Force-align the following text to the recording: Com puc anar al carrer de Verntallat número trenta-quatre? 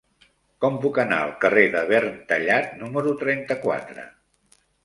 Com 0.63 0.79
puc 0.85 0.97
anar 1.03 1.19
al 1.25 1.33
carrer 1.43 1.67
de 1.77 1.83
Verntallat 1.93 2.75
número 2.83 3.15
trenta-quatre? 3.23 4.09